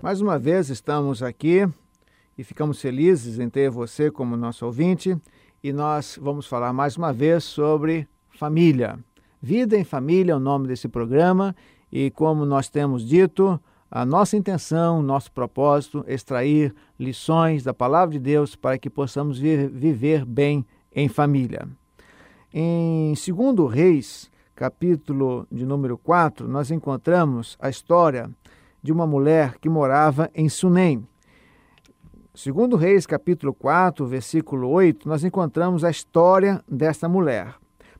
[0.01, 1.67] Mais uma vez estamos aqui
[2.37, 5.17] e ficamos felizes em ter você como nosso ouvinte
[5.63, 8.05] e nós vamos falar mais uma vez sobre
[8.37, 8.99] família.
[9.41, 11.55] Vida em Família é o nome desse programa
[11.89, 13.57] e, como nós temos dito,
[13.89, 19.39] a nossa intenção, nosso propósito é extrair lições da palavra de Deus para que possamos
[19.39, 21.65] viver bem em família.
[22.53, 28.29] Em 2 Reis, capítulo de número 4, nós encontramos a história
[28.81, 31.07] de uma mulher que morava em Sunem.
[32.35, 37.53] Segundo Reis, capítulo 4, versículo 8, nós encontramos a história desta mulher.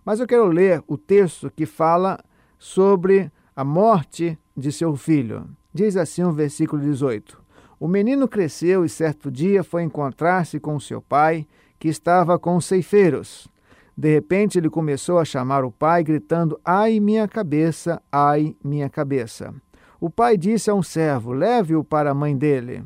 [0.03, 2.19] Mas eu quero ler o texto que fala
[2.57, 5.47] sobre a morte de seu filho.
[5.71, 7.39] Diz assim o versículo 18:
[7.79, 12.65] O menino cresceu e certo dia foi encontrar-se com seu pai, que estava com os
[12.65, 13.47] ceifeiros.
[13.95, 19.53] De repente ele começou a chamar o pai, gritando: Ai, minha cabeça, ai, minha cabeça.
[20.01, 22.83] O pai disse a um servo: Leve-o para a mãe dele.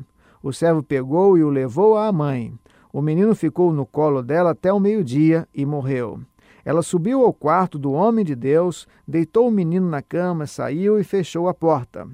[0.48, 2.54] O servo pegou e o levou à mãe.
[2.90, 6.20] O menino ficou no colo dela até o meio-dia e morreu.
[6.64, 11.04] Ela subiu ao quarto do homem de Deus, deitou o menino na cama, saiu e
[11.04, 12.08] fechou a porta.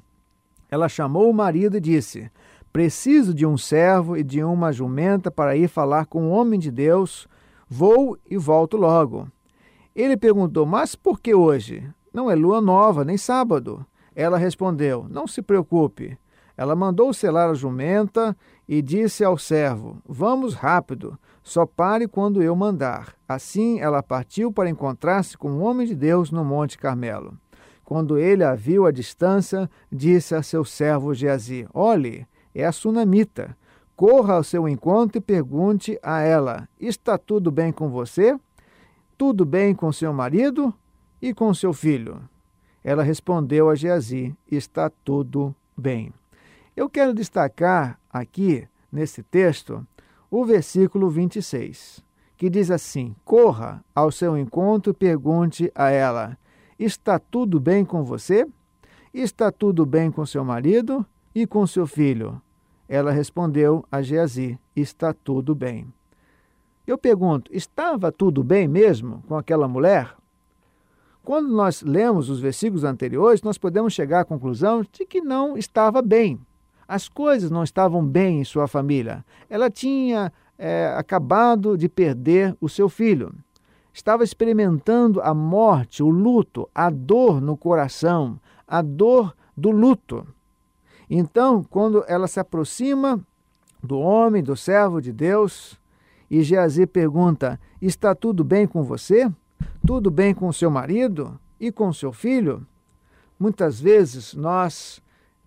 [0.68, 2.28] Ela chamou o marido e disse:
[2.72, 6.72] Preciso de um servo e de uma jumenta para ir falar com o homem de
[6.72, 7.28] Deus.
[7.68, 9.28] Vou e volto logo.
[9.94, 11.88] Ele perguntou: Mas por que hoje?
[12.12, 13.86] Não é lua nova, nem sábado.
[14.12, 16.18] Ela respondeu: Não se preocupe.
[16.56, 18.36] Ela mandou selar a jumenta
[18.68, 23.14] e disse ao servo: Vamos rápido, só pare quando eu mandar.
[23.28, 27.36] Assim ela partiu para encontrar-se com o homem de Deus no Monte Carmelo.
[27.84, 33.56] Quando ele a viu à distância, disse a seu servo Geazi: Olhe, é a sunamita.
[33.96, 38.38] Corra ao seu encontro e pergunte a ela: Está tudo bem com você?
[39.18, 40.72] Tudo bem com seu marido
[41.20, 42.20] e com seu filho?
[42.82, 46.12] Ela respondeu a Geazi: Está tudo bem.
[46.76, 49.86] Eu quero destacar aqui, nesse texto,
[50.28, 52.02] o versículo 26,
[52.36, 56.36] que diz assim: Corra ao seu encontro e pergunte a ela:
[56.76, 58.44] Está tudo bem com você?
[59.12, 62.42] Está tudo bem com seu marido e com seu filho?
[62.88, 65.86] Ela respondeu a Geazi: Está tudo bem.
[66.84, 70.12] Eu pergunto: estava tudo bem mesmo com aquela mulher?
[71.22, 76.02] Quando nós lemos os versículos anteriores, nós podemos chegar à conclusão de que não estava
[76.02, 76.40] bem.
[76.86, 79.24] As coisas não estavam bem em sua família.
[79.48, 83.34] Ela tinha é, acabado de perder o seu filho.
[83.92, 90.26] Estava experimentando a morte, o luto, a dor no coração, a dor do luto.
[91.08, 93.20] Então, quando ela se aproxima
[93.82, 95.78] do homem, do servo de Deus,
[96.30, 99.30] e Geazi pergunta: Está tudo bem com você?
[99.86, 102.66] tudo bem com seu marido e com seu filho?
[103.38, 105.02] Muitas vezes nós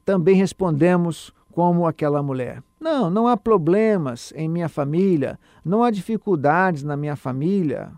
[0.07, 6.81] também respondemos como aquela mulher: Não, não há problemas em minha família, não há dificuldades
[6.81, 7.91] na minha família.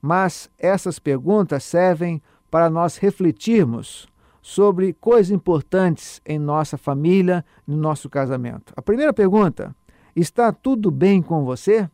[0.00, 4.06] Mas essas perguntas servem para nós refletirmos
[4.42, 8.74] sobre coisas importantes em nossa família, no nosso casamento.
[8.76, 9.74] A primeira pergunta:
[10.14, 11.88] está tudo bem com você?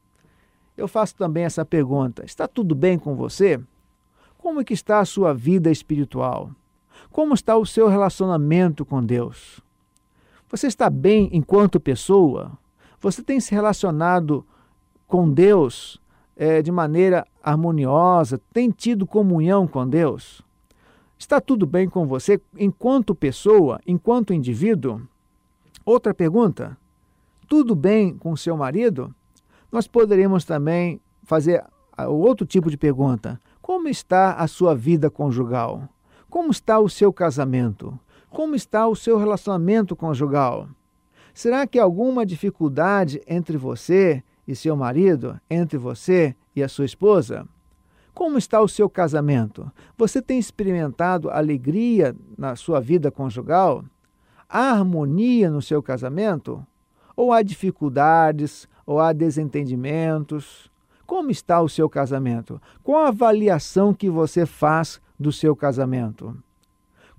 [0.77, 3.61] Eu faço também essa pergunta: está tudo bem com você?
[4.37, 6.51] Como é que está a sua vida espiritual?
[7.11, 9.61] Como está o seu relacionamento com Deus?
[10.51, 12.53] Você está bem enquanto pessoa?
[13.01, 14.47] Você tem se relacionado
[15.07, 16.01] com Deus
[16.37, 18.41] é, de maneira harmoniosa?
[18.53, 20.43] Tem tido comunhão com Deus?
[21.19, 25.01] Está tudo bem com você enquanto pessoa, enquanto indivíduo?
[25.85, 26.77] Outra pergunta:
[27.49, 29.15] tudo bem com seu marido?
[29.71, 31.65] Nós poderíamos também fazer
[31.99, 35.89] o outro tipo de pergunta: como está a sua vida conjugal?
[36.35, 37.97] Como está o seu casamento?
[38.29, 40.69] Como está o seu relacionamento conjugal?
[41.33, 47.47] Será que alguma dificuldade entre você e seu marido, entre você e a sua esposa?
[48.13, 49.71] Como está o seu casamento?
[49.97, 53.85] Você tem experimentado alegria na sua vida conjugal?
[54.49, 56.67] Há harmonia no seu casamento?
[57.15, 60.69] Ou há dificuldades, ou há desentendimentos?
[61.07, 62.61] Como está o seu casamento?
[62.83, 66.37] Qual a avaliação que você faz do seu casamento?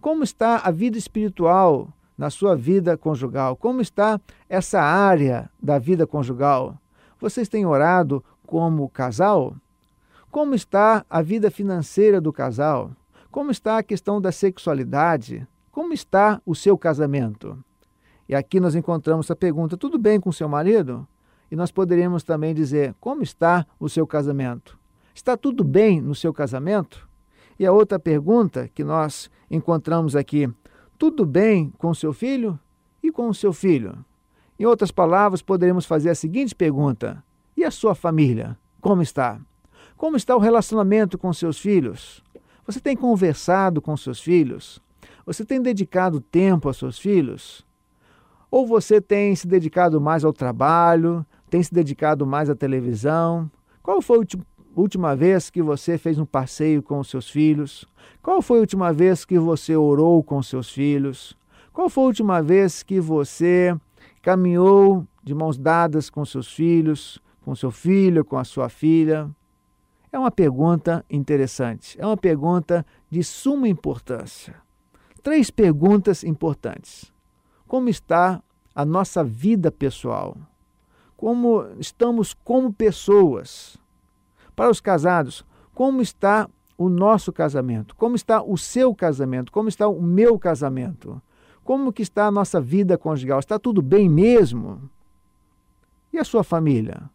[0.01, 3.56] Como está a vida espiritual na sua vida conjugal?
[3.56, 6.77] Como está essa área da vida conjugal?
[7.19, 9.56] Vocês têm orado como casal?
[10.30, 12.92] Como está a vida financeira do casal?
[13.31, 15.47] Como está a questão da sexualidade?
[15.71, 17.57] Como está o seu casamento?
[18.27, 21.07] E aqui nós encontramos a pergunta: tudo bem com seu marido?
[21.50, 24.77] E nós poderíamos também dizer: como está o seu casamento?
[25.13, 27.05] Está tudo bem no seu casamento?
[27.57, 30.50] E a outra pergunta que nós encontramos aqui:
[30.98, 32.60] tudo bem com seu filho
[33.02, 34.04] e com o seu filho?
[34.57, 37.24] Em outras palavras, poderíamos fazer a seguinte pergunta:
[37.56, 38.57] e a sua família?
[38.81, 39.40] Como está?
[39.98, 42.24] Como está o relacionamento com seus filhos?
[42.66, 44.81] Você tem conversado com seus filhos?
[45.25, 47.66] Você tem dedicado tempo aos seus filhos?
[48.52, 53.50] Ou você tem se dedicado mais ao trabalho, tem se dedicado mais à televisão?
[53.81, 54.22] Qual foi a
[54.75, 57.86] última vez que você fez um passeio com os seus filhos?
[58.22, 61.38] Qual foi a última vez que você orou com seus filhos?
[61.72, 63.75] Qual foi a última vez que você
[64.22, 69.30] caminhou de mãos dadas com seus filhos, com seu filho, com a sua filha?
[70.12, 74.56] É uma pergunta interessante, é uma pergunta de suma importância.
[75.21, 77.12] Três perguntas importantes.
[77.68, 78.42] Como está
[78.74, 80.38] a nossa vida pessoal?
[81.18, 83.78] Como estamos como pessoas?
[84.56, 87.96] Para os casados, como está o nosso casamento?
[87.96, 89.52] Como está o seu casamento?
[89.52, 91.22] Como está o meu casamento?
[91.63, 93.40] Como que está a nossa vida conjugal?
[93.40, 94.90] Está tudo bem mesmo?
[96.13, 97.10] E a sua família?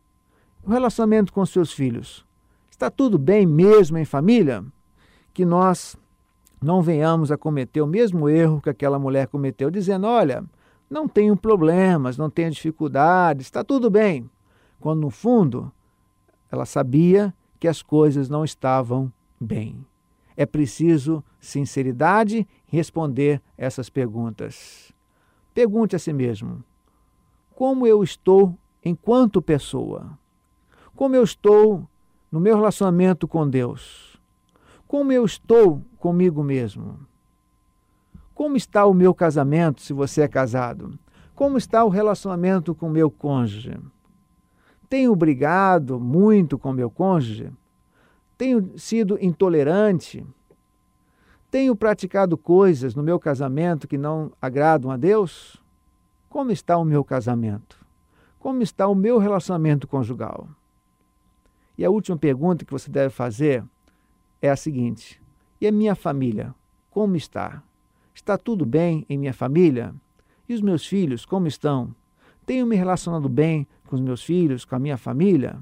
[0.64, 2.26] O relacionamento com seus filhos?
[2.70, 4.64] Está tudo bem mesmo em família?
[5.32, 5.96] Que nós
[6.60, 10.44] não venhamos a cometer o mesmo erro que aquela mulher cometeu, dizendo: olha,
[10.88, 14.28] não tenho problemas, não tenho dificuldades, está tudo bem.
[14.78, 15.72] Quando no fundo
[16.50, 19.84] ela sabia que as coisas não estavam bem.
[20.36, 24.92] É preciso sinceridade responder essas perguntas.
[25.52, 26.64] Pergunte a si mesmo:
[27.54, 30.18] como eu estou enquanto pessoa?
[30.96, 31.86] Como eu estou
[32.30, 34.18] no meu relacionamento com Deus?
[34.86, 36.98] Como eu estou comigo mesmo?
[38.34, 40.98] Como está o meu casamento, se você é casado?
[41.34, 43.78] Como está o relacionamento com o meu cônjuge?
[44.90, 47.52] Tenho brigado muito com meu cônjuge?
[48.36, 50.26] Tenho sido intolerante?
[51.48, 55.62] Tenho praticado coisas no meu casamento que não agradam a Deus?
[56.28, 57.78] Como está o meu casamento?
[58.40, 60.48] Como está o meu relacionamento conjugal?
[61.78, 63.62] E a última pergunta que você deve fazer
[64.42, 65.22] é a seguinte:
[65.60, 66.52] e a minha família?
[66.90, 67.62] Como está?
[68.12, 69.94] Está tudo bem em minha família?
[70.48, 71.94] E os meus filhos, como estão?
[72.44, 75.58] Tenho me relacionado bem com os meus filhos, com a minha família?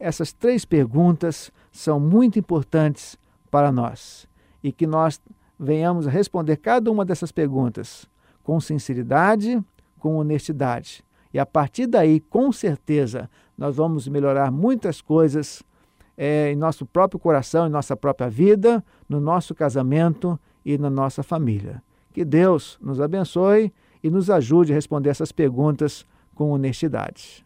[0.00, 3.18] Essas três perguntas são muito importantes
[3.50, 4.26] para nós
[4.62, 5.20] e que nós
[5.58, 8.08] venhamos a responder cada uma dessas perguntas
[8.42, 9.62] com sinceridade,
[9.98, 11.04] com honestidade.
[11.32, 15.62] E a partir daí, com certeza, nós vamos melhorar muitas coisas
[16.16, 21.22] é, em nosso próprio coração, em nossa própria vida, no nosso casamento e na nossa
[21.22, 21.82] família.
[22.12, 27.45] Que Deus nos abençoe e nos ajude a responder essas perguntas com honestidade.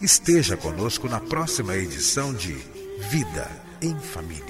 [0.00, 2.54] Esteja conosco na próxima edição de
[3.10, 3.50] Vida
[3.82, 4.49] em Família.